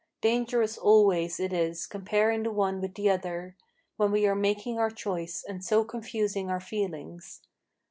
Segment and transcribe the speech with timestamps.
[0.21, 3.55] Dangerous always it is comparing the one with the other
[3.97, 7.41] When we are making our choice, and so confusing our feelings.